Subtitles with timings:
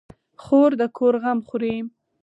[0.43, 1.75] خور د کور غم خوري.